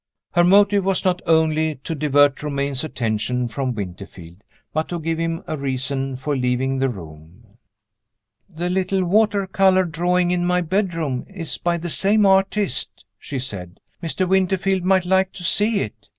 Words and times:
Her 0.31 0.43
motive 0.43 0.83
was 0.83 1.05
not 1.05 1.21
only 1.27 1.75
to 1.83 1.93
divert 1.93 2.41
Romayne's 2.41 2.83
attention 2.83 3.47
from 3.47 3.75
Winterfield, 3.75 4.41
but 4.73 4.89
to 4.89 4.99
give 4.99 5.19
him 5.19 5.43
a 5.45 5.55
reason 5.55 6.15
for 6.15 6.35
leaving 6.35 6.79
the 6.79 6.89
room. 6.89 7.59
"The 8.49 8.67
little 8.71 9.05
water 9.05 9.45
color 9.45 9.83
drawing 9.85 10.31
in 10.31 10.43
my 10.43 10.61
bedroom 10.61 11.27
is 11.29 11.59
by 11.59 11.77
the 11.77 11.91
same 11.91 12.25
artist," 12.25 13.05
she 13.19 13.37
said. 13.37 13.79
"Mr. 14.01 14.27
Winterfield 14.27 14.83
might 14.83 15.05
like 15.05 15.33
to 15.33 15.43
see 15.43 15.81
it. 15.81 16.07